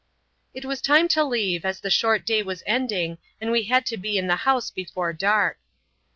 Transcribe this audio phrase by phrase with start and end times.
[0.55, 3.97] It was time to leave as the short day was ending and we had to
[3.97, 5.59] be in the house before dark.